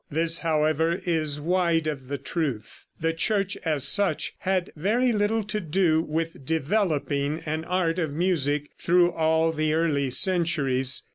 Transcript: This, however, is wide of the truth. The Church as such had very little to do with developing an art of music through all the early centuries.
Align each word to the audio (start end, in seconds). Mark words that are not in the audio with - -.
This, 0.09 0.39
however, 0.39 0.99
is 1.05 1.39
wide 1.39 1.85
of 1.85 2.07
the 2.07 2.17
truth. 2.17 2.87
The 2.99 3.13
Church 3.13 3.55
as 3.63 3.87
such 3.87 4.33
had 4.39 4.71
very 4.75 5.11
little 5.11 5.43
to 5.43 5.59
do 5.61 6.01
with 6.01 6.43
developing 6.43 7.43
an 7.45 7.63
art 7.65 7.99
of 7.99 8.11
music 8.11 8.71
through 8.79 9.11
all 9.11 9.51
the 9.51 9.75
early 9.75 10.09
centuries. 10.09 11.03